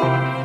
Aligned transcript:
Thank 0.00 0.32
you. 0.32 0.37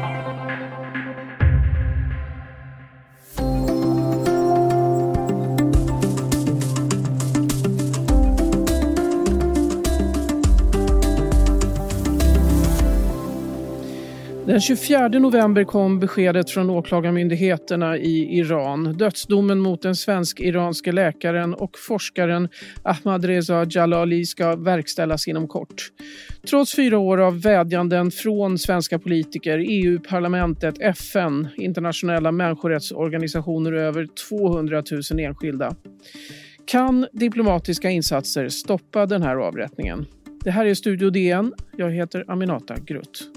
Den 14.54 14.62
24 14.62 15.08
november 15.08 15.64
kom 15.64 16.00
beskedet 16.00 16.50
från 16.50 16.70
åklagarmyndigheterna 16.70 17.98
i 17.98 18.38
Iran. 18.38 18.98
Dödsdomen 18.98 19.60
mot 19.60 19.82
den 19.82 19.96
svensk-iranske 19.96 20.92
läkaren 20.92 21.54
och 21.54 21.78
forskaren 21.88 22.50
Ahmadreza 22.84 23.66
Jalali 23.70 24.26
ska 24.26 24.56
verkställas 24.56 25.28
inom 25.28 25.48
kort. 25.48 25.92
Trots 26.50 26.76
fyra 26.76 26.98
år 26.98 27.18
av 27.18 27.42
vädjanden 27.42 28.12
från 28.12 28.58
svenska 28.58 29.00
politiker, 29.00 29.66
EU-parlamentet, 29.68 30.76
FN, 30.82 31.48
internationella 31.58 32.32
människorättsorganisationer 32.32 33.72
och 33.72 33.82
över 33.82 34.08
200 34.30 34.84
000 35.12 35.20
enskilda. 35.20 35.76
Kan 36.66 37.08
diplomatiska 37.12 37.90
insatser 37.90 38.50
stoppa 38.50 39.06
den 39.06 39.22
här 39.22 39.36
avrättningen? 39.36 40.06
Det 40.44 40.52
här 40.52 40.66
är 40.66 40.74
Studio 40.74 41.10
DN. 41.10 41.54
Jag 41.78 41.92
heter 41.92 42.26
Aminata 42.28 42.76
Grutt. 42.86 43.30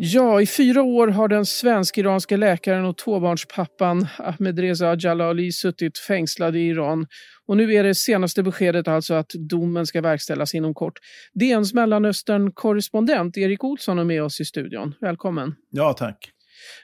Ja, 0.00 0.40
i 0.40 0.46
fyra 0.46 0.82
år 0.82 1.08
har 1.08 1.28
den 1.28 1.46
svensk-iranska 1.46 2.36
läkaren 2.36 2.84
och 2.84 2.96
tvåbarnspappan 2.96 4.06
Ahmedreza 4.18 4.96
Jalali 4.98 5.52
suttit 5.52 5.98
fängslad 5.98 6.56
i 6.56 6.60
Iran. 6.60 7.06
Och 7.46 7.56
nu 7.56 7.74
är 7.74 7.84
det 7.84 7.94
senaste 7.94 8.42
beskedet 8.42 8.88
alltså 8.88 9.14
att 9.14 9.30
domen 9.50 9.86
ska 9.86 10.00
verkställas 10.00 10.54
inom 10.54 10.74
kort. 10.74 10.98
DNs 11.34 11.74
Mellanöstern-korrespondent 11.74 13.38
Erik 13.38 13.64
Olsson 13.64 13.98
är 13.98 14.04
med 14.04 14.22
oss 14.22 14.40
i 14.40 14.44
studion. 14.44 14.94
Välkommen. 15.00 15.54
Ja, 15.70 15.92
tack. 15.92 16.30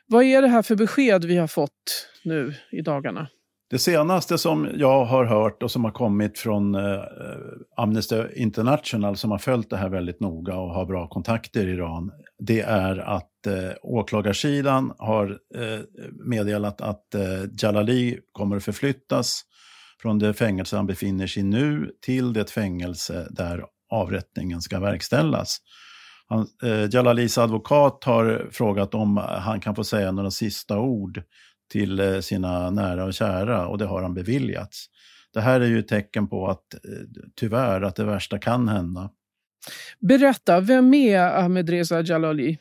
Vad 0.06 0.24
är 0.24 0.42
det 0.42 0.48
här 0.48 0.62
för 0.62 0.76
besked 0.76 1.24
vi 1.24 1.36
har 1.36 1.46
fått 1.46 2.08
nu 2.24 2.54
i 2.72 2.82
dagarna? 2.82 3.28
Det 3.70 3.78
senaste 3.78 4.38
som 4.38 4.68
jag 4.74 5.04
har 5.04 5.24
hört 5.24 5.62
och 5.62 5.70
som 5.70 5.84
har 5.84 5.92
kommit 5.92 6.38
från 6.38 6.74
eh, 6.74 7.00
Amnesty 7.76 8.16
International 8.36 9.16
som 9.16 9.30
har 9.30 9.38
följt 9.38 9.70
det 9.70 9.76
här 9.76 9.88
väldigt 9.88 10.20
noga 10.20 10.56
och 10.56 10.74
har 10.74 10.86
bra 10.86 11.08
kontakter 11.08 11.66
i 11.66 11.70
Iran, 11.70 12.10
det 12.38 12.60
är 12.60 12.98
att 12.98 13.46
eh, 13.46 13.70
åklagarsidan 13.82 14.94
har 14.98 15.38
eh, 15.54 15.80
meddelat 16.26 16.80
att 16.80 17.14
eh, 17.14 17.22
Jalali 17.58 18.18
kommer 18.32 18.56
att 18.56 18.64
förflyttas 18.64 19.42
från 20.02 20.18
det 20.18 20.34
fängelse 20.34 20.76
han 20.76 20.86
befinner 20.86 21.26
sig 21.26 21.40
i 21.40 21.44
nu 21.44 21.90
till 22.04 22.32
det 22.32 22.50
fängelse 22.50 23.28
där 23.30 23.64
avrättningen 23.90 24.60
ska 24.60 24.80
verkställas. 24.80 25.58
Han, 26.26 26.46
eh, 26.62 26.88
Jalalis 26.90 27.38
advokat 27.38 28.04
har 28.04 28.48
frågat 28.52 28.94
om 28.94 29.16
han 29.16 29.60
kan 29.60 29.74
få 29.74 29.84
säga 29.84 30.12
några 30.12 30.30
sista 30.30 30.78
ord 30.78 31.22
till 31.72 32.00
eh, 32.00 32.20
sina 32.20 32.70
nära 32.70 33.04
och 33.04 33.14
kära 33.14 33.66
och 33.66 33.78
det 33.78 33.86
har 33.86 34.02
han 34.02 34.14
beviljats. 34.14 34.86
Det 35.32 35.40
här 35.40 35.60
är 35.60 35.66
ju 35.66 35.78
ett 35.78 35.88
tecken 35.88 36.28
på 36.28 36.48
att 36.48 36.74
eh, 36.74 36.80
tyvärr 37.36 37.82
att 37.82 37.96
det 37.96 38.04
värsta 38.04 38.38
kan 38.38 38.68
hända. 38.68 39.10
Berätta, 40.00 40.60
vem 40.60 40.94
är 40.94 41.18
Ahmedreza 41.18 42.00
Jalali? 42.00 42.58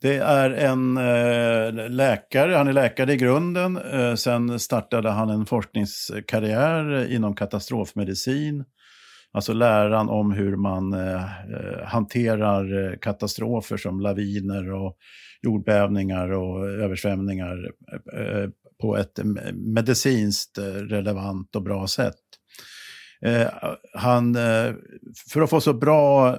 Det 0.00 0.16
är 0.16 0.50
en 0.50 0.96
eh, 0.96 1.90
läkare, 1.90 2.54
han 2.54 2.68
är 2.68 2.72
läkare 2.72 3.12
i 3.12 3.16
grunden. 3.16 3.76
Eh, 3.76 4.14
sen 4.14 4.58
startade 4.58 5.10
han 5.10 5.30
en 5.30 5.46
forskningskarriär 5.46 7.12
inom 7.12 7.34
katastrofmedicin. 7.34 8.64
Alltså 9.32 9.52
läran 9.52 10.08
om 10.08 10.32
hur 10.32 10.56
man 10.56 10.92
eh, 10.92 11.14
eh 11.14 11.84
hanterar 11.84 12.92
eh, 12.92 12.98
katastrofer 12.98 13.76
som 13.76 14.00
laviner 14.00 14.72
och 14.72 14.96
jordbävningar 15.42 16.32
och 16.32 16.68
översvämningar 16.68 17.70
eh, 18.12 18.20
eh 18.20 18.48
på 18.80 18.96
ett 18.96 19.20
medicinskt 19.54 20.58
relevant 20.88 21.56
och 21.56 21.62
bra 21.62 21.86
sätt. 21.86 22.14
Eh, 23.22 23.46
han, 23.94 24.36
eh, 24.36 24.74
för 25.32 25.40
att 25.40 25.50
få 25.50 25.60
så 25.60 25.72
bra 25.72 26.38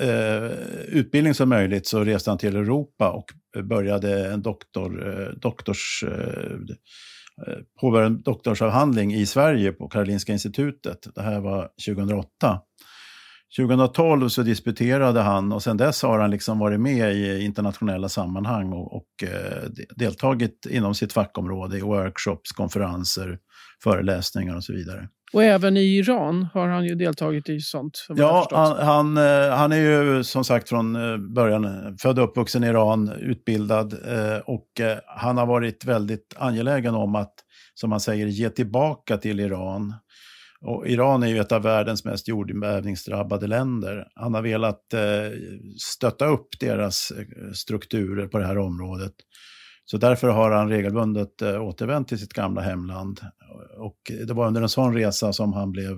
eh, 0.00 0.50
utbildning 0.88 1.34
som 1.34 1.48
möjligt 1.48 1.86
så 1.86 2.04
reste 2.04 2.30
han 2.30 2.38
till 2.38 2.56
Europa 2.56 3.10
och 3.10 3.26
började 3.64 4.28
en 4.28 4.42
doktor, 4.42 5.08
eh, 5.08 5.28
doktors, 5.28 6.04
eh, 6.06 6.56
påbörjade 7.80 8.14
en 8.14 8.22
doktorsavhandling 8.22 9.14
i 9.14 9.26
Sverige 9.26 9.72
på 9.72 9.88
Karolinska 9.88 10.32
institutet. 10.32 10.98
Det 11.14 11.22
här 11.22 11.40
var 11.40 11.68
2008. 11.86 12.60
2012 13.56 14.28
så 14.28 14.42
disputerade 14.42 15.20
han 15.20 15.52
och 15.52 15.62
sen 15.62 15.76
dess 15.76 16.02
har 16.02 16.18
han 16.18 16.30
liksom 16.30 16.58
varit 16.58 16.80
med 16.80 17.12
i 17.12 17.44
internationella 17.44 18.08
sammanhang 18.08 18.72
och, 18.72 18.96
och 18.96 19.08
eh, 19.22 19.68
deltagit 19.96 20.66
inom 20.70 20.94
sitt 20.94 21.12
fackområde 21.12 21.78
i 21.78 21.80
workshops, 21.80 22.52
konferenser, 22.52 23.38
föreläsningar 23.82 24.56
och 24.56 24.64
så 24.64 24.72
vidare. 24.72 25.08
Och 25.32 25.44
även 25.44 25.76
i 25.76 25.80
Iran 25.80 26.48
har 26.54 26.68
han 26.68 26.84
ju 26.84 26.94
deltagit 26.94 27.48
i 27.48 27.60
sånt. 27.60 28.06
Ja, 28.08 28.48
han, 28.50 28.86
han, 28.86 29.16
eh, 29.16 29.56
han, 29.56 29.72
är 29.72 29.76
ju 29.76 30.24
som 30.24 30.44
sagt 30.44 30.68
från 30.68 30.96
eh, 30.96 31.16
början 31.34 31.96
född 31.98 32.18
och 32.18 32.24
uppvuxen 32.24 32.64
i 32.64 32.66
Iran, 32.66 33.12
utbildad 33.12 33.94
och 34.44 34.68
han 35.06 35.36
har 35.36 35.46
varit 35.46 35.84
väldigt 35.84 36.34
angelägen 36.38 36.94
om 36.94 37.14
att, 37.14 37.34
som 37.74 37.90
man 37.90 38.00
säger, 38.00 38.26
ge 38.26 38.50
tillbaka 38.50 39.16
till 39.16 39.40
Iran 39.40 39.94
och 40.64 40.88
Iran 40.88 41.22
är 41.22 41.26
ju 41.26 41.38
ett 41.38 41.52
av 41.52 41.62
världens 41.62 42.04
mest 42.04 42.28
jordbävningsdrabbade 42.28 43.46
länder. 43.46 44.06
Han 44.14 44.34
har 44.34 44.42
velat 44.42 44.94
eh, 44.94 45.00
stötta 45.78 46.26
upp 46.26 46.48
deras 46.60 47.10
eh, 47.10 47.52
strukturer 47.52 48.26
på 48.26 48.38
det 48.38 48.46
här 48.46 48.58
området. 48.58 49.12
Så 49.84 49.98
därför 49.98 50.28
har 50.28 50.50
han 50.50 50.68
regelbundet 50.68 51.42
eh, 51.42 51.62
återvänt 51.62 52.08
till 52.08 52.18
sitt 52.18 52.32
gamla 52.32 52.60
hemland. 52.60 53.20
Och 53.78 54.26
det 54.26 54.34
var 54.34 54.46
under 54.46 54.62
en 54.62 54.68
sån 54.68 54.94
resa 54.94 55.32
som 55.32 55.52
han 55.52 55.72
blev 55.72 55.96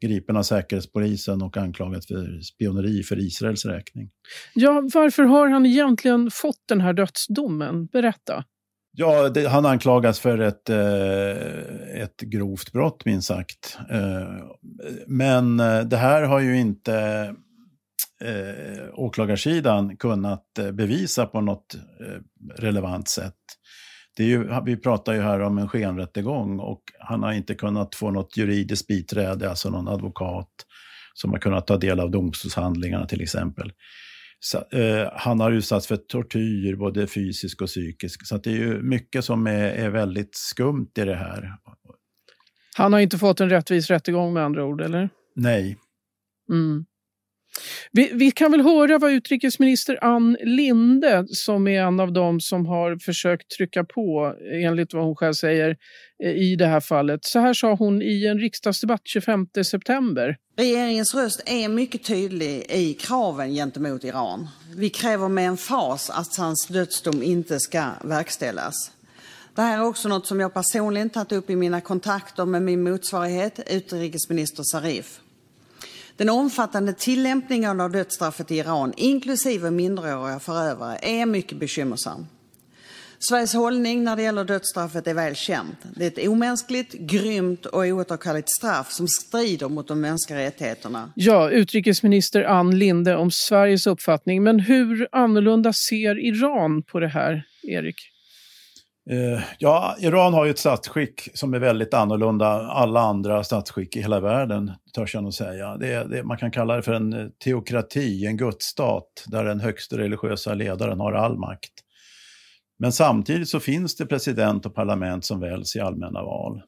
gripen 0.00 0.36
av 0.36 0.42
Säkerhetspolisen 0.42 1.42
och 1.42 1.56
anklagad 1.56 2.04
för 2.04 2.40
spioneri 2.40 3.02
för 3.02 3.18
Israels 3.18 3.64
räkning. 3.64 4.10
Ja, 4.54 4.88
varför 4.94 5.22
har 5.22 5.48
han 5.48 5.66
egentligen 5.66 6.30
fått 6.30 6.62
den 6.68 6.80
här 6.80 6.92
dödsdomen? 6.92 7.86
Berätta. 7.86 8.44
Ja, 8.92 9.28
det, 9.28 9.48
han 9.48 9.66
anklagas 9.66 10.20
för 10.20 10.38
ett, 10.38 10.70
eh, 10.70 12.02
ett 12.02 12.20
grovt 12.20 12.72
brott, 12.72 13.04
minst 13.04 13.28
sagt. 13.28 13.78
Eh, 13.90 14.44
men 15.06 15.60
eh, 15.60 15.80
det 15.80 15.96
här 15.96 16.22
har 16.22 16.40
ju 16.40 16.58
inte 16.58 16.94
eh, 18.24 18.84
åklagarsidan 18.94 19.96
kunnat 19.96 20.58
eh, 20.58 20.70
bevisa 20.70 21.26
på 21.26 21.40
något 21.40 21.74
eh, 21.74 22.20
relevant 22.62 23.08
sätt. 23.08 23.34
Det 24.16 24.22
är 24.22 24.28
ju, 24.28 24.48
vi 24.64 24.76
pratar 24.76 25.12
ju 25.12 25.20
här 25.20 25.40
om 25.40 25.58
en 25.58 25.68
skenrättegång 25.68 26.60
och 26.60 26.82
han 26.98 27.22
har 27.22 27.32
inte 27.32 27.54
kunnat 27.54 27.94
få 27.94 28.10
något 28.10 28.36
juridiskt 28.36 28.86
biträde, 28.86 29.50
alltså 29.50 29.70
någon 29.70 29.88
advokat 29.88 30.50
som 31.14 31.30
har 31.30 31.38
kunnat 31.38 31.66
ta 31.66 31.76
del 31.76 32.00
av 32.00 32.10
domstolshandlingarna 32.10 33.06
till 33.06 33.22
exempel. 33.22 33.72
Så, 34.40 34.58
eh, 34.58 35.08
han 35.12 35.40
har 35.40 35.52
utsatts 35.52 35.86
för 35.86 35.96
tortyr, 35.96 36.76
både 36.76 37.06
fysisk 37.06 37.62
och 37.62 37.68
psykisk. 37.68 38.26
Så 38.26 38.36
det 38.36 38.50
är 38.50 38.56
ju 38.56 38.82
mycket 38.82 39.24
som 39.24 39.46
är, 39.46 39.68
är 39.68 39.90
väldigt 39.90 40.34
skumt 40.36 40.90
i 40.98 41.04
det 41.04 41.16
här. 41.16 41.54
Han 42.76 42.92
har 42.92 43.00
inte 43.00 43.18
fått 43.18 43.40
en 43.40 43.50
rättvis 43.50 43.90
rättegång 43.90 44.32
med 44.32 44.44
andra 44.44 44.64
ord, 44.64 44.80
eller? 44.80 45.08
Nej. 45.34 45.78
Mm. 46.50 46.84
Vi, 47.92 48.10
vi, 48.14 48.30
kan 48.30 48.50
väl 48.50 48.60
höra 48.60 48.98
vad 48.98 49.12
utrikesminister 49.12 50.04
Ann 50.04 50.36
Linde, 50.40 51.24
som 51.28 51.68
är 51.68 51.82
en 51.82 52.00
av 52.00 52.12
dem 52.12 52.40
som 52.40 52.66
har 52.66 52.98
försökt 53.04 53.50
trycka 53.50 53.84
på, 53.84 54.34
eh, 54.52 54.66
enligt 54.66 54.94
vad 54.94 55.04
hon 55.04 55.16
själv 55.16 55.32
säger, 55.32 55.76
eh, 56.24 56.30
i 56.30 56.56
det 56.56 56.66
här 56.66 56.80
fallet. 56.80 57.24
Så 57.24 57.38
här 57.38 57.54
sa 57.54 57.74
hon 57.74 58.02
i 58.02 58.26
en 58.26 58.38
riksdagsdebatt 58.38 59.00
25 59.04 59.46
september. 59.64 60.36
Regeringens 60.56 61.14
röst 61.14 61.42
är 61.46 61.68
mycket 61.68 62.04
tydlig 62.04 62.66
i 62.70 62.94
kraven 62.94 63.54
gentemot 63.54 64.04
Iran. 64.04 64.48
Vi 64.76 64.90
kräver 64.90 65.28
med 65.28 65.46
en 65.46 65.56
fas 65.56 66.10
att 66.10 66.36
hans 66.36 66.66
dödsdom 66.66 67.22
inte 67.22 67.60
ska 67.60 67.84
verkställas. 68.04 68.90
Det 69.54 69.62
här 69.62 69.78
är 69.78 69.84
också 69.84 70.08
något 70.08 70.26
som 70.26 70.40
jag 70.40 70.54
personligen 70.54 71.10
tagit 71.10 71.32
upp 71.32 71.50
i 71.50 71.56
mina 71.56 71.80
kontakter 71.80 72.44
med 72.44 72.62
min 72.62 72.82
motsvarighet, 72.82 73.60
utrikesminister 73.66 74.62
Zarif. 74.62 75.20
Den 76.20 76.28
omfattande 76.28 76.92
tillämpningen 76.92 77.80
av 77.80 77.92
dödsstraffet 77.92 78.50
i 78.50 78.56
Iran, 78.58 78.92
inklusive 78.96 79.70
minderåriga 79.70 80.40
förövare, 80.40 80.98
är 81.02 81.26
mycket 81.26 81.58
bekymmersam. 81.58 82.26
Sveriges 83.18 83.54
hållning 83.54 84.04
när 84.04 84.16
det 84.16 84.22
gäller 84.22 84.44
dödsstraffet 84.44 85.06
är 85.06 85.14
väl 85.14 85.34
känd. 85.34 85.76
Det 85.96 86.04
är 86.04 86.08
ett 86.08 86.28
omänskligt, 86.28 86.92
grymt 86.92 87.66
och 87.66 87.80
oåterkalleligt 87.80 88.50
straff 88.50 88.92
som 88.92 89.08
strider 89.08 89.68
mot 89.68 89.88
de 89.88 90.00
mänskliga 90.00 90.38
rättigheterna. 90.38 91.12
Ja, 91.14 91.50
utrikesminister 91.50 92.42
Ann 92.42 92.78
Linde 92.78 93.16
om 93.16 93.30
Sveriges 93.30 93.86
uppfattning. 93.86 94.42
Men 94.42 94.60
hur 94.60 95.08
annorlunda 95.12 95.72
ser 95.72 96.18
Iran 96.18 96.82
på 96.82 97.00
det 97.00 97.08
här, 97.08 97.42
Erik? 97.62 97.96
Uh, 99.10 99.40
ja, 99.58 99.96
Iran 99.98 100.34
har 100.34 100.44
ju 100.44 100.50
ett 100.50 100.58
statsskick 100.58 101.28
som 101.34 101.54
är 101.54 101.58
väldigt 101.58 101.94
annorlunda 101.94 102.46
alla 102.46 103.00
andra 103.00 103.44
statsskick 103.44 103.96
i 103.96 104.00
hela 104.00 104.20
världen, 104.20 104.72
törs 104.94 105.14
jag 105.14 105.22
nog 105.22 105.34
säga. 105.34 105.76
Det 105.76 106.04
det, 106.04 106.22
man 106.24 106.36
kan 106.36 106.50
kalla 106.50 106.76
det 106.76 106.82
för 106.82 106.92
en 106.92 107.12
eh, 107.12 107.26
teokrati, 107.44 108.26
en 108.26 108.36
gudsstat, 108.36 109.24
där 109.26 109.44
den 109.44 109.60
högsta 109.60 109.98
religiösa 109.98 110.54
ledaren 110.54 111.00
har 111.00 111.12
all 111.12 111.38
makt. 111.38 111.72
Men 112.78 112.92
samtidigt 112.92 113.48
så 113.48 113.60
finns 113.60 113.96
det 113.96 114.06
president 114.06 114.66
och 114.66 114.74
parlament 114.74 115.24
som 115.24 115.40
väljs 115.40 115.76
i 115.76 115.80
allmänna 115.80 116.22
val. 116.22 116.62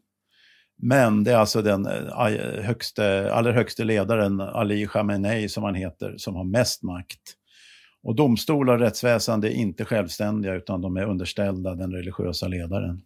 Men 0.83 1.25
det 1.25 1.33
är 1.33 1.37
alltså 1.37 1.63
den 1.63 1.87
eh, 1.87 2.63
högste, 2.63 3.35
allra 3.35 3.53
högste 3.53 3.85
ledaren, 3.85 4.41
Ali 4.41 4.87
Khamenei 4.87 5.49
som 5.49 5.65
han 5.65 5.75
heter, 5.75 6.15
som 6.17 6.35
har 6.35 6.45
mest 6.45 6.83
makt. 6.83 7.37
Och 8.03 8.17
domstolar 8.17 8.75
och 8.75 8.81
rättsväsende 8.81 9.49
är 9.49 9.55
inte 9.55 9.85
självständiga 9.85 10.55
utan 10.55 10.81
de 10.81 10.97
är 10.97 11.05
underställda 11.05 11.75
den 11.75 11.93
religiösa 11.93 12.49
ledaren. 12.49 13.03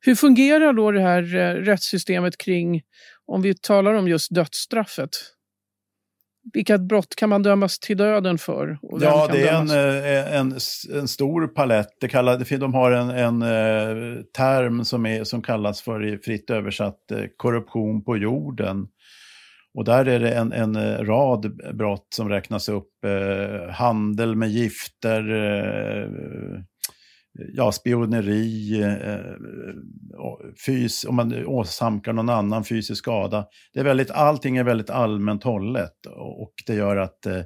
Hur 0.00 0.14
fungerar 0.14 0.72
då 0.72 0.90
det 0.90 1.00
här 1.00 1.36
eh, 1.36 1.54
rättssystemet 1.54 2.38
kring, 2.38 2.82
om 3.26 3.42
vi 3.42 3.54
talar 3.54 3.94
om 3.94 4.08
just 4.08 4.34
dödsstraffet? 4.34 5.10
Vilka 6.52 6.78
brott 6.78 7.16
kan 7.16 7.28
man 7.28 7.42
dömas 7.42 7.78
till 7.78 7.96
döden 7.96 8.38
för? 8.38 8.78
ja, 8.82 9.28
det 9.32 9.48
är 9.48 9.54
en, 9.54 9.70
eh, 9.70 10.36
en, 10.36 10.58
en, 11.00 11.08
stor 11.08 11.46
palett. 11.46 11.88
Det 12.00 12.08
kallar, 12.08 12.58
de 12.58 12.74
har 12.74 12.92
en, 12.92 13.10
en 13.10 13.42
eh, 13.42 14.22
term 14.36 14.84
som, 14.84 15.06
är, 15.06 15.24
som 15.24 15.42
kallas 15.42 15.82
för, 15.82 16.18
fritt 16.24 16.50
översatt, 16.50 16.98
korruption 17.36 18.04
på 18.04 18.16
jorden. 18.16 18.86
Och 19.74 19.84
där 19.84 20.08
är 20.08 20.20
det 20.20 20.30
en, 20.30 20.52
en 20.52 20.76
eh, 20.76 20.98
rad 20.98 21.56
brott 21.74 22.06
som 22.14 22.28
räknas 22.28 22.68
upp. 22.68 23.04
Eh, 23.04 23.70
handel 23.70 24.36
med 24.36 24.50
gifter, 24.50 25.30
eh, 25.30 26.08
ja, 27.52 27.72
spioneri, 27.72 28.82
eh, 28.82 29.18
fys, 30.66 31.04
om 31.04 31.16
man 31.16 31.46
åsamkar 31.46 32.12
någon 32.12 32.28
annan 32.28 32.64
fysisk 32.64 32.98
skada. 32.98 33.46
Det 33.72 33.80
är 33.80 33.84
väldigt, 33.84 34.10
allting 34.10 34.56
är 34.56 34.64
väldigt 34.64 34.90
allmänt 34.90 35.44
hållet 35.44 36.06
och 36.16 36.52
det 36.66 36.74
gör 36.74 36.96
att 36.96 37.26
eh, 37.26 37.42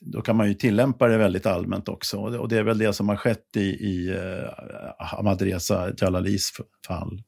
då 0.00 0.20
kan 0.20 0.36
man 0.36 0.48
ju 0.48 0.54
tillämpa 0.54 1.08
det 1.08 1.18
väldigt 1.18 1.46
allmänt 1.46 1.88
också. 1.88 2.16
Och 2.16 2.48
det 2.48 2.58
är 2.58 2.62
väl 2.62 2.78
det 2.78 2.92
som 2.92 3.08
har 3.08 3.16
skett 3.16 3.56
i, 3.56 3.60
i 3.60 4.10
eh, 4.10 4.50
Ahmadreza 4.98 5.92
Jalalis 6.00 6.52
fall. 6.86 7.22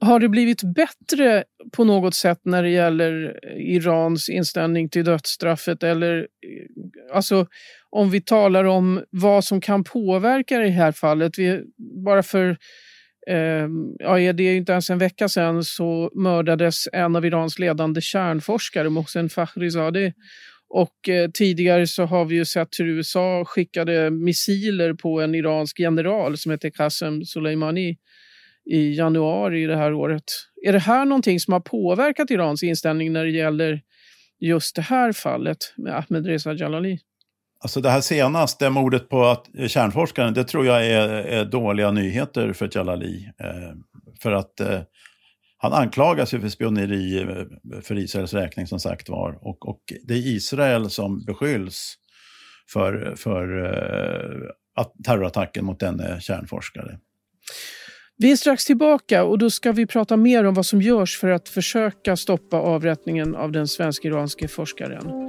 Har 0.00 0.20
det 0.20 0.28
blivit 0.28 0.62
bättre 0.62 1.44
på 1.72 1.84
något 1.84 2.14
sätt 2.14 2.40
när 2.42 2.62
det 2.62 2.70
gäller 2.70 3.38
eh, 3.42 3.74
Irans 3.74 4.28
inställning 4.28 4.88
till 4.88 5.04
dödsstraffet? 5.04 5.82
Eller, 5.82 6.18
eh, 6.18 7.16
alltså, 7.16 7.46
om 7.90 8.10
vi 8.10 8.20
talar 8.20 8.64
om 8.64 9.04
vad 9.10 9.44
som 9.44 9.60
kan 9.60 9.84
påverka 9.84 10.58
det 10.58 10.68
här 10.68 10.92
fallet. 10.92 11.38
Vi, 11.38 11.62
bara 12.04 12.22
för 12.22 12.56
eh, 13.26 13.68
ja, 13.98 14.32
det 14.32 14.42
är 14.42 14.56
inte 14.56 14.72
ens 14.72 14.90
en 14.90 14.98
vecka 14.98 15.28
sedan 15.28 15.64
så 15.64 16.10
mördades 16.14 16.88
en 16.92 17.16
av 17.16 17.26
Irans 17.26 17.58
ledande 17.58 18.00
kärnforskare, 18.00 18.88
Mohsen 18.88 19.28
Fakhrizadeh. 19.28 20.12
Och 20.70 21.08
eh, 21.08 21.30
tidigare 21.30 21.86
så 21.86 22.04
har 22.04 22.24
vi 22.24 22.36
ju 22.36 22.44
sett 22.44 22.68
hur 22.78 22.86
USA 22.86 23.44
skickade 23.44 24.10
missiler 24.10 24.94
på 24.94 25.20
en 25.20 25.34
iransk 25.34 25.78
general 25.78 26.36
som 26.36 26.50
heter 26.50 26.70
Qasem 26.70 27.24
Soleimani 27.24 27.96
i 28.70 28.94
januari 28.94 29.66
det 29.66 29.76
här 29.76 29.92
året. 29.92 30.24
Är 30.66 30.72
det 30.72 30.78
här 30.78 31.04
någonting 31.04 31.40
som 31.40 31.52
har 31.52 31.60
påverkat 31.60 32.30
Irans 32.30 32.62
inställning 32.62 33.12
när 33.12 33.24
det 33.24 33.30
gäller 33.30 33.80
just 34.40 34.76
det 34.76 34.82
här 34.82 35.12
fallet 35.12 35.58
med 35.76 35.96
Ahmedreza 35.96 36.52
Jalali? 36.52 36.98
Alltså 37.60 37.80
det 37.80 37.90
här 37.90 38.00
senaste, 38.00 38.70
mordet 38.70 39.08
på 39.08 39.24
att, 39.24 39.46
kärnforskaren, 39.68 40.34
det 40.34 40.44
tror 40.44 40.66
jag 40.66 40.86
är, 40.86 41.08
är 41.08 41.44
dåliga 41.44 41.90
nyheter 41.90 42.52
för 42.52 42.70
Jalali. 42.72 43.30
Eh, 43.40 43.74
för 44.22 44.32
att 44.32 44.60
eh, 44.60 44.80
han 45.56 45.72
anklagas 45.72 46.34
ju 46.34 46.40
för 46.40 46.48
spioneri 46.48 47.22
eh, 47.22 47.80
för 47.82 47.98
Israels 47.98 48.34
räkning 48.34 48.66
som 48.66 48.80
sagt 48.80 49.08
var. 49.08 49.38
Och, 49.40 49.68
och 49.68 49.80
det 50.04 50.14
är 50.14 50.26
Israel 50.26 50.90
som 50.90 51.24
beskylls 51.24 51.94
för, 52.72 53.14
för 53.16 53.64
eh, 53.64 54.84
terrorattacken 55.04 55.64
mot 55.64 55.80
denne 55.80 56.20
kärnforskare. 56.20 56.98
Vi 58.20 58.32
är 58.32 58.36
strax 58.36 58.64
tillbaka 58.64 59.24
och 59.24 59.38
då 59.38 59.50
ska 59.50 59.72
vi 59.72 59.86
prata 59.86 60.16
mer 60.16 60.44
om 60.44 60.54
vad 60.54 60.66
som 60.66 60.82
görs 60.82 61.18
för 61.18 61.28
att 61.28 61.48
försöka 61.48 62.16
stoppa 62.16 62.56
avrättningen 62.56 63.36
av 63.36 63.52
den 63.52 63.68
svensk-iranske 63.68 64.48
forskaren. 64.48 65.28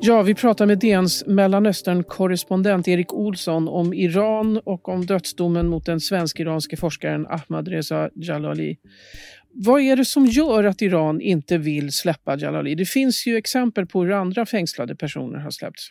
Ja, 0.00 0.22
vi 0.22 0.34
pratar 0.34 0.66
med 0.66 0.78
DNs 0.78 1.26
Mellanöstern-korrespondent 1.26 2.88
Erik 2.88 3.14
Olsson 3.14 3.68
om 3.68 3.94
Iran 3.94 4.60
och 4.64 4.88
om 4.88 5.06
dödsdomen 5.06 5.68
mot 5.68 5.86
den 5.86 6.00
svensk-iranske 6.00 6.76
forskaren 6.76 7.26
Ahmadreza 7.26 8.10
Jalali. 8.14 8.76
Vad 9.60 9.80
är 9.80 9.96
det 9.96 10.04
som 10.04 10.26
gör 10.26 10.64
att 10.64 10.82
Iran 10.82 11.20
inte 11.20 11.58
vill 11.58 11.92
släppa 11.92 12.36
Jalali? 12.36 12.74
Det 12.74 12.84
finns 12.84 13.26
ju 13.26 13.36
exempel 13.36 13.86
på 13.86 14.02
hur 14.02 14.12
andra 14.12 14.46
fängslade 14.46 14.96
personer 14.96 15.38
har 15.38 15.50
släppts. 15.50 15.88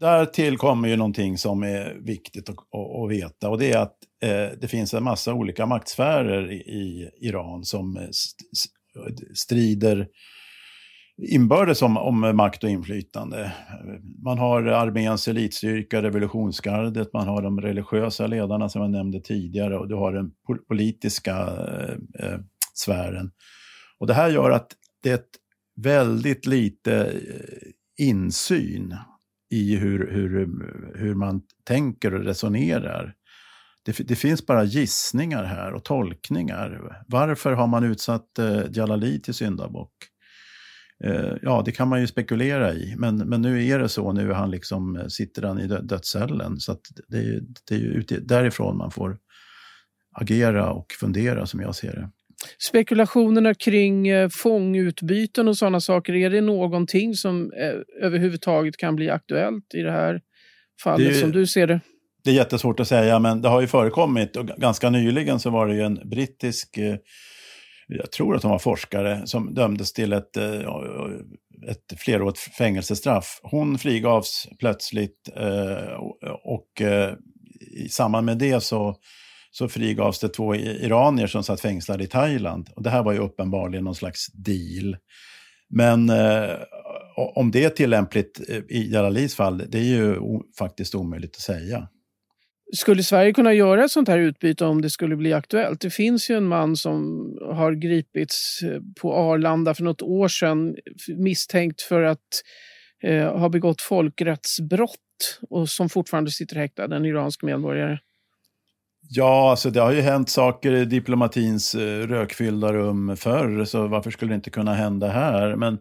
Där 0.00 0.26
tillkommer 0.26 0.88
ju 0.88 0.96
någonting 0.96 1.38
som 1.38 1.62
är 1.62 1.96
viktigt 2.00 2.48
att, 2.48 2.56
att, 2.58 3.04
att 3.04 3.10
veta 3.10 3.48
och 3.48 3.58
det 3.58 3.72
är 3.72 3.78
att 3.78 3.96
eh, 4.22 4.58
det 4.60 4.68
finns 4.68 4.94
en 4.94 5.04
massa 5.04 5.34
olika 5.34 5.66
maktsfärer 5.66 6.52
i, 6.52 6.56
i 6.56 7.10
Iran 7.20 7.64
som 7.64 7.96
eh, 7.96 8.02
strider 9.34 10.08
inbördes 11.22 11.82
om, 11.82 11.96
om 11.96 12.36
makt 12.36 12.64
och 12.64 12.70
inflytande. 12.70 13.52
Man 14.24 14.38
har 14.38 14.62
arméns 14.62 15.28
elitstyrka, 15.28 16.02
revolutionsgardet, 16.02 17.12
man 17.12 17.28
har 17.28 17.42
de 17.42 17.60
religiösa 17.60 18.26
ledarna 18.26 18.68
som 18.68 18.82
jag 18.82 18.90
nämnde 18.90 19.20
tidigare 19.20 19.78
och 19.78 19.88
du 19.88 19.94
har 19.94 20.12
den 20.12 20.30
politiska 20.68 21.36
eh, 21.36 22.26
eh 22.26 22.38
sfären. 22.78 23.30
Och 23.98 24.06
det 24.06 24.14
här 24.14 24.28
gör 24.28 24.50
att 24.50 24.72
det 25.02 25.10
är 25.10 25.20
väldigt 25.76 26.46
lite 26.46 27.04
eh, 27.04 28.06
insyn 28.06 28.96
i 29.50 29.76
hur, 29.76 30.10
hur, 30.12 30.28
hur 30.94 31.14
man 31.14 31.42
tänker 31.64 32.14
och 32.14 32.24
resonerar. 32.24 33.14
Det, 33.84 34.08
det, 34.08 34.16
finns 34.16 34.46
bara 34.46 34.64
gissningar 34.64 35.44
här 35.44 35.72
och 35.72 35.84
tolkningar. 35.84 37.02
Varför 37.06 37.52
har 37.52 37.66
man 37.66 37.84
utsatt 37.84 38.38
eh, 38.38 38.62
Jalali 38.70 39.20
till 39.20 39.34
syndabock? 39.34 39.92
Eh, 41.04 41.32
ja, 41.42 41.62
det 41.64 41.72
kan 41.72 41.88
man 41.88 42.00
ju 42.00 42.06
spekulera 42.06 42.74
i, 42.74 42.94
men, 42.98 43.16
men 43.16 43.42
nu 43.42 43.66
är 43.66 43.78
det 43.78 43.88
så. 43.88 44.12
Nu 44.12 44.30
är 44.30 44.34
han 44.34 44.50
liksom, 44.50 44.96
eh, 44.96 45.06
sitter 45.06 45.42
han 45.42 45.60
i 45.60 45.66
dödscellen. 45.66 46.60
Så 46.60 46.76
det, 47.08 47.40
det 47.68 47.74
är 47.74 47.78
ju 47.78 48.02
därifrån 48.20 48.76
man 48.76 48.90
får 48.90 49.18
agera 50.12 50.72
och 50.72 50.92
fundera 51.00 51.46
som 51.46 51.60
jag 51.60 51.74
ser 51.74 51.92
det 51.92 52.10
spekulationerna 52.58 53.54
kring 53.54 54.08
eh, 54.08 54.28
fångutbyten 54.28 55.48
och 55.48 55.56
sådana 55.56 55.80
saker, 55.80 56.14
är 56.14 56.30
det 56.30 56.40
någonting 56.40 57.14
som 57.14 57.52
eh, 57.52 58.04
överhuvudtaget 58.06 58.76
kan 58.76 58.96
bli 58.96 59.10
aktuellt 59.10 59.74
i 59.74 59.82
det 59.82 59.90
här 59.90 60.20
fallet 60.82 61.08
det, 61.08 61.14
som 61.14 61.32
du 61.32 61.46
ser 61.46 61.66
det? 61.66 61.80
Det 62.24 62.30
är 62.30 62.34
jättesvårt 62.34 62.80
att 62.80 62.88
säga, 62.88 63.18
men 63.18 63.42
det 63.42 63.48
har 63.48 63.60
ju 63.60 63.66
förekommit 63.66 64.36
och 64.36 64.46
ganska 64.46 64.90
nyligen 64.90 65.40
så 65.40 65.50
var 65.50 65.66
det 65.66 65.74
ju 65.74 65.82
en 65.82 66.00
brittisk, 66.04 66.76
eh, 66.76 66.96
jag 67.88 68.12
tror 68.12 68.36
att 68.36 68.42
hon 68.42 68.52
var 68.52 68.58
forskare, 68.58 69.26
som 69.26 69.54
dömdes 69.54 69.92
till 69.92 70.12
ett, 70.12 70.36
ett 71.68 72.00
flerårigt 72.00 72.38
fängelsestraff. 72.38 73.40
Hon 73.42 73.78
frigavs 73.78 74.48
plötsligt 74.58 75.28
och 76.44 76.82
i 77.84 77.88
samband 77.88 78.26
med 78.26 78.38
det 78.38 78.60
så 78.60 78.96
så 79.50 79.68
frigavs 79.68 80.18
det 80.18 80.28
två 80.28 80.54
iranier 80.54 81.26
som 81.26 81.42
satt 81.44 81.60
fängslade 81.60 82.04
i 82.04 82.06
Thailand. 82.06 82.68
Och 82.76 82.82
det 82.82 82.90
här 82.90 83.02
var 83.02 83.12
ju 83.12 83.18
uppenbarligen 83.18 83.84
någon 83.84 83.94
slags 83.94 84.26
deal. 84.32 84.96
Men 85.70 86.10
eh, 86.10 86.50
om 87.16 87.50
det 87.50 87.64
är 87.64 87.70
tillämpligt 87.70 88.40
eh, 88.48 88.56
i 88.56 88.90
Jalalis 88.92 89.34
fall, 89.34 89.62
det 89.68 89.78
är 89.78 89.82
ju 89.82 90.16
faktiskt 90.58 90.94
omöjligt 90.94 91.36
att 91.36 91.42
säga. 91.42 91.88
Skulle 92.72 93.02
Sverige 93.02 93.32
kunna 93.32 93.54
göra 93.54 93.84
ett 93.84 93.90
sånt 93.90 94.08
här 94.08 94.18
utbyte 94.18 94.64
om 94.64 94.82
det 94.82 94.90
skulle 94.90 95.16
bli 95.16 95.32
aktuellt? 95.32 95.80
Det 95.80 95.90
finns 95.90 96.30
ju 96.30 96.36
en 96.36 96.46
man 96.46 96.76
som 96.76 97.02
har 97.42 97.72
gripits 97.72 98.62
eh, 98.62 98.80
på 99.00 99.14
Arlanda 99.14 99.74
för 99.74 99.84
något 99.84 100.02
år 100.02 100.28
sedan 100.28 100.76
misstänkt 101.18 101.82
för 101.82 102.02
att 102.02 102.42
eh, 103.02 103.38
ha 103.38 103.48
begått 103.48 103.82
folkrättsbrott 103.82 105.40
och 105.50 105.68
som 105.68 105.88
fortfarande 105.88 106.30
sitter 106.30 106.56
häktad, 106.56 106.96
en 106.96 107.04
iransk 107.04 107.42
medborgare. 107.42 107.98
Ja, 109.10 109.50
alltså 109.50 109.70
det 109.70 109.80
har 109.80 109.92
ju 109.92 110.00
hänt 110.00 110.28
saker 110.28 110.72
i 110.72 110.84
diplomatins 110.84 111.74
eh, 111.74 112.06
rökfyllda 112.06 112.72
rum 112.72 113.16
förr, 113.16 113.64
så 113.64 113.86
varför 113.86 114.10
skulle 114.10 114.32
det 114.32 114.36
inte 114.36 114.50
kunna 114.50 114.74
hända 114.74 115.08
här? 115.08 115.56
Men, 115.56 115.78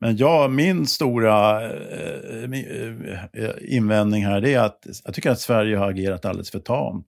men 0.00 0.16
ja, 0.16 0.48
min 0.48 0.86
stora 0.86 1.64
eh, 1.64 2.42
eh, 2.44 3.24
eh 3.44 3.50
invändning 3.60 4.26
här 4.26 4.46
är 4.46 4.58
att 4.58 4.78
jag 5.04 5.14
tycker 5.14 5.30
att 5.30 5.40
Sverige 5.40 5.76
har 5.76 5.90
agerat 5.90 6.24
alldeles 6.24 6.50
för 6.50 6.58
tamt. 6.58 7.06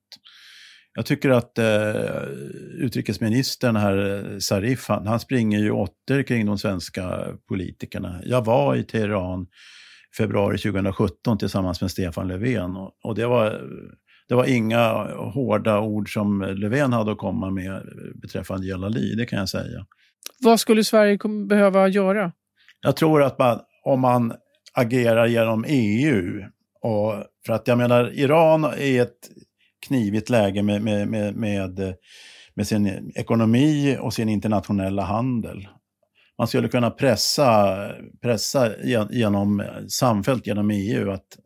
Jag 0.94 1.06
tycker 1.06 1.30
att 1.30 1.59
eh, 1.59 2.23
utrikesministern 2.78 3.76
här, 3.76 4.26
Sarif, 4.40 4.88
han, 4.88 5.06
han 5.06 5.21
springer 5.21 5.59
ju 5.59 5.71
åter 5.71 6.23
kring 6.23 6.47
de 6.47 6.59
svenska 6.59 7.26
politikerna. 7.49 8.21
Jag 8.25 8.44
var 8.44 8.76
i 8.76 8.85
Teheran 8.85 9.47
februari 10.16 10.59
2017 10.59 11.38
tillsammans 11.38 11.80
med 11.80 11.90
Stefan 11.90 12.28
Löfven 12.28 12.76
och, 12.76 12.92
och 13.04 13.14
det 13.14 13.26
var 13.26 13.61
det 14.28 14.34
var 14.34 14.44
inga 14.44 14.92
hårda 15.16 15.80
ord 15.80 16.12
som 16.12 16.40
Löfven 16.40 16.92
hade 16.92 17.12
att 17.12 17.18
komma 17.18 17.50
med 17.50 17.82
beträffande 18.14 18.66
Jalali, 18.66 19.14
det 19.14 19.26
kan 19.26 19.38
jag 19.38 19.48
säga. 19.48 19.86
Vad 20.40 20.60
skulle 20.60 20.84
Sverige 20.84 21.18
behöva 21.48 21.88
göra? 21.88 22.32
Jag 22.80 22.96
tror 22.96 23.22
att 23.22 23.38
man, 23.38 23.60
om 23.84 24.00
man 24.00 24.32
agerar 24.72 25.26
genom 25.26 25.64
EU, 25.68 26.42
och, 26.80 27.14
för 27.46 27.52
att 27.52 27.68
jag 27.68 27.78
menar, 27.78 28.12
Iran 28.14 28.64
är 28.64 29.02
ett 29.02 29.30
knivigt 29.86 30.30
läge 30.30 30.62
med, 30.62 30.82
med, 30.82 31.08
med, 31.08 31.36
med, 31.36 31.94
med 32.54 32.66
sin 32.66 33.12
ekonomi 33.14 33.96
och 34.00 34.14
sin 34.14 34.28
internationella 34.28 35.02
handel. 35.02 35.68
Man 36.38 36.48
skulle 36.48 36.68
kunna 36.68 36.90
pressa, 36.90 37.76
pressa 38.22 38.70
genom, 39.10 39.62
samfällt 39.88 40.46
genom 40.46 40.70
EU 40.70 41.10
att 41.10 41.38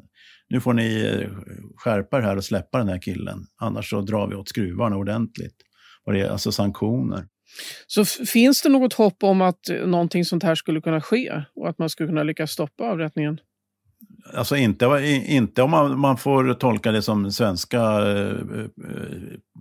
nu 0.51 0.61
får 0.61 0.73
ni 0.73 1.05
eh, 1.07 1.31
skärpa 1.77 2.19
er 2.19 2.23
här 2.23 2.37
och 2.37 2.45
släppa 2.45 2.79
den 2.79 2.89
här 2.89 2.99
killen. 2.99 3.47
Annars 3.61 3.91
så 3.91 4.01
drar 4.01 4.27
vi 4.27 4.35
åt 4.35 4.49
skruvarna 4.49 4.97
ordentligt. 4.97 5.57
Och 6.05 6.13
det 6.13 6.21
är 6.21 6.31
alltså 6.31 6.53
sanktioner. 6.53 7.27
Så 7.87 8.05
finns 8.05 8.63
det 8.63 8.69
något 8.69 8.93
hopp 8.93 9.23
om 9.23 9.41
att 9.41 9.69
eh, 9.69 9.87
någonting 9.87 10.25
sånt 10.25 10.43
här 10.43 10.55
skulle 10.55 10.81
kunna 10.81 11.01
ske 11.01 11.45
och 11.55 11.69
att 11.69 11.79
man 11.79 11.91
skulle 11.91 12.09
kunna 12.09 12.23
lyckas 12.23 12.51
stoppa 12.51 12.85
avrättningen? 12.85 13.41
Alltså 14.35 14.57
inte, 14.57 14.87
inte 15.27 15.63
om 15.63 15.71
man, 15.71 15.99
man 15.99 16.17
får 16.17 16.55
tolka 16.55 16.93
det 16.93 17.03
som 17.03 17.33
svenska 17.33 17.81
eh, 17.81 18.37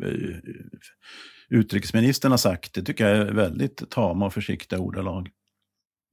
eh, 0.03 0.37
utrikesministern 1.49 2.31
har 2.31 2.37
sagt. 2.37 2.73
Det 2.73 2.83
tycker 2.83 3.07
jag 3.07 3.17
är 3.17 3.33
väldigt 3.33 3.89
tama 3.89 4.25
och 4.25 4.33
försiktiga 4.33 4.79
ordalag. 4.79 5.29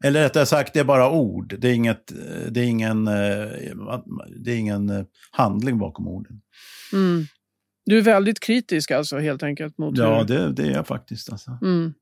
Eller 0.05 0.23
rättare 0.23 0.47
sagt, 0.47 0.75
det 0.75 0.81
är 0.81 0.85
bara 0.85 1.11
ord. 1.11 1.55
Det 1.59 1.69
är, 1.69 1.75
inget, 1.75 2.13
det 2.51 2.61
är, 2.61 2.65
ingen, 2.65 3.09
eh, 3.09 3.49
det 4.37 4.53
är 4.53 4.57
ingen 4.57 4.91
eh, 4.91 5.05
handling 5.31 5.79
bakom 5.79 6.09
orden. 6.09 6.41
Mm. 6.93 7.25
Du 7.85 7.99
är 7.99 8.03
väldigt 8.03 8.41
kritisk 8.41 8.91
alltså 8.91 9.19
helt 9.19 9.43
enkelt? 9.43 9.79
Mot 9.79 9.99
ja, 9.99 10.25
det, 10.25 10.53
det 10.53 10.63
är 10.63 10.71
jag 10.71 10.87
faktiskt. 10.87 11.33
Alltså. 11.33 11.59
Mm. 11.63 11.95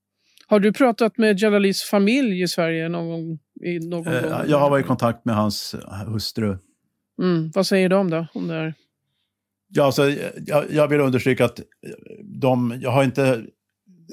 Har 0.46 0.60
du 0.60 0.72
pratat 0.72 1.18
med 1.18 1.40
Jalalis 1.40 1.82
familj 1.82 2.42
i 2.42 2.48
Sverige 2.48 2.88
någon 2.88 3.08
gång? 3.08 3.38
I 3.64 3.78
någon 3.78 4.06
eh, 4.06 4.22
gång? 4.22 4.32
Jag 4.48 4.58
har 4.58 4.70
varit 4.70 4.84
i 4.84 4.88
kontakt 4.88 5.24
med 5.24 5.34
hans 5.34 5.74
hustru. 6.06 6.58
Mm. 7.22 7.50
Vad 7.54 7.66
säger 7.66 7.88
de 7.88 8.10
då 8.10 8.26
om 8.34 8.48
det 8.48 8.54
här? 8.54 8.74
Ja, 9.68 9.84
alltså, 9.84 10.10
jag, 10.46 10.64
jag 10.70 10.88
vill 10.88 11.00
understryka 11.00 11.44
att 11.44 11.60
de, 12.24 12.78
jag 12.80 12.90
har 12.90 13.04
inte, 13.04 13.42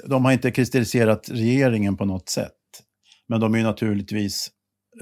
de 0.06 0.24
har 0.24 0.32
inte 0.32 0.50
kritiserat 0.50 1.28
regeringen 1.32 1.96
på 1.96 2.04
något 2.04 2.28
sätt. 2.28 2.52
Men 3.30 3.40
de 3.40 3.54
är 3.54 3.62
naturligtvis 3.62 4.50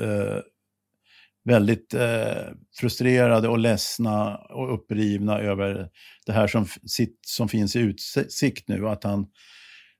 eh, 0.01 0.39
väldigt 1.45 1.95
eh, 1.95 2.53
frustrerade 2.81 3.49
och 3.49 3.59
ledsna 3.59 4.37
och 4.37 4.75
upprivna 4.75 5.39
över 5.39 5.89
det 6.27 6.33
här 6.33 6.47
som, 6.47 6.67
sitt, 6.87 7.19
som 7.27 7.49
finns 7.49 7.77
i 7.77 7.81
utsikt 7.81 8.69
nu. 8.69 8.89
Att 8.89 9.05
han 9.05 9.27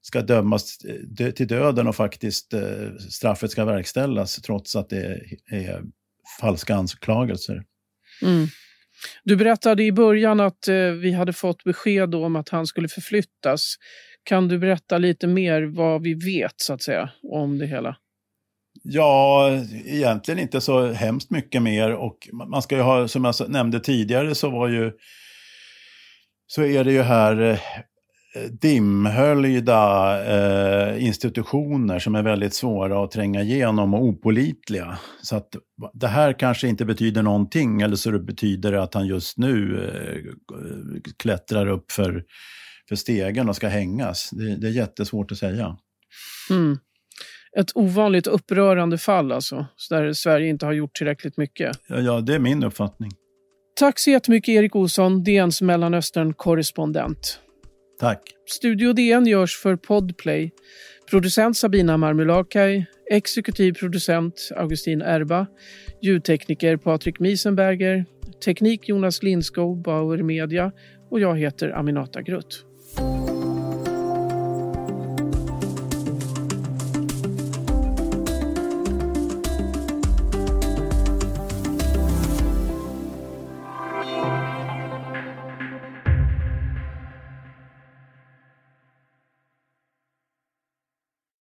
ska 0.01 0.23
dömas 0.23 0.79
eh, 1.19 1.31
till 1.31 1.49
döden 1.49 1.87
och 1.87 1.97
faktiskt 1.97 2.55
eh, 2.55 2.95
straffet 3.11 3.51
ska 3.51 3.65
verkställas 3.65 4.37
trots 4.37 4.77
att 4.77 4.89
det 4.89 5.21
är 5.51 5.83
falska 6.41 6.75
anklagelser. 6.75 7.65
Mm. 8.23 8.47
Du 9.25 9.37
berättade 9.37 9.85
i 9.85 9.93
början 9.93 10.41
att 10.41 10.69
eh, 10.69 10.91
vi 10.91 11.13
hade 11.13 11.33
fått 11.33 11.65
besked 11.65 12.15
om 12.15 12.37
att 12.37 12.49
han 12.49 12.67
skulle 12.67 12.89
förflyttas. 12.89 13.75
Kan 14.25 14.49
du 14.49 14.59
berätta 14.59 14.99
lite 14.99 15.27
mer 15.27 15.63
vad 15.63 16.03
vi 16.03 16.15
vet 16.15 16.55
så 16.57 16.73
att 16.73 16.83
säga 16.83 17.11
om 17.23 17.59
det 17.59 17.67
hela? 17.67 17.97
Ja, 18.83 19.51
egentligen 19.87 20.41
inte 20.41 20.61
så 20.61 20.93
hemskt 20.93 21.31
mycket 21.31 21.63
mer. 21.63 21.93
Och 21.93 22.29
man 22.33 22.63
ska 22.63 22.77
ju 22.77 22.83
ha, 22.83 23.09
som 23.09 23.25
jag 23.25 23.35
nämnde 23.49 23.81
tidigare, 23.81 24.35
så 24.35 24.51
var 24.51 24.69
ju 24.69 24.93
så 26.47 26.63
är 26.63 26.85
det 26.85 26.93
ju 26.93 27.03
här 27.03 27.41
eh, 27.51 27.59
dimhöljda 28.51 29.81
eh, 30.25 31.05
institutioner 31.07 31.99
som 31.99 32.15
är 32.15 32.23
väldigt 32.23 32.55
svåra 32.55 33.05
att 33.05 33.11
tränga 33.11 33.43
igenom 33.43 33.95
och 33.95 34.05
opolitliga. 34.05 34.99
Så 35.23 35.37
att 35.37 35.49
det 35.93 36.09
här 36.09 36.33
kanske 36.33 36.69
inte 36.69 36.85
betyder 36.85 37.23
någonting 37.23 37.81
eller 37.81 37.97
så 37.97 38.11
det 38.11 38.19
betyder 38.19 38.73
att 38.73 38.95
han 38.95 39.07
just 39.07 39.39
nu 39.39 39.85
eh, 39.85 40.33
klättrar 41.19 41.67
upp 41.67 41.93
för, 41.93 42.25
för 42.89 42.97
stegen 42.97 43.49
och 43.49 43.57
ska 43.57 43.69
hängas. 43.69 44.31
Det, 44.31 44.57
det 44.57 44.67
är 44.67 44.73
jättesvårt 44.73 45.33
att 45.33 45.39
säga. 45.39 45.77
Mm 46.51 46.79
ett 47.61 47.77
ovanligt 47.77 48.27
upprörande 48.27 48.99
fall 48.99 49.33
alltså, 49.33 49.67
där 49.91 50.13
Sverige 50.13 50.49
inte 50.49 50.67
har 50.67 50.73
gjort 50.73 50.95
tillräckligt 50.95 51.37
mycket. 51.37 51.77
Ja, 51.89 52.01
ja, 52.01 52.21
det 52.21 52.35
är 52.35 52.39
min 52.39 52.65
uppfattning. 52.65 53.11
Tack 53.77 53.99
så 53.99 54.11
jättemycket 54.11 54.49
Erik 54.49 54.77
Olsson, 54.77 55.25
DNs 55.25 55.63
Mellanöstern-korrespondent. 55.63 57.41
Tack. 58.01 58.23
Studio 58.47 58.93
DN 58.93 59.27
görs 59.27 59.57
för 59.57 59.77
Podplay. 59.77 60.51
Producent 61.11 61.57
Sabina 61.57 61.97
Marmulakai, 61.97 62.87
exekutiv 63.11 63.73
producent 63.73 64.49
Augustin 64.57 65.03
Erba, 65.03 65.47
ljudtekniker 66.03 66.77
Patrik 66.77 67.19
Miesenberger, 67.21 68.05
teknik 68.45 68.89
Jonas 68.89 69.23
Lindskog, 69.23 69.83
Bauer 69.83 70.23
Media 70.23 70.73
och 71.11 71.21
jag 71.21 71.39
heter 71.39 71.71
Aminata 71.71 72.23
Grutt. 72.23 72.68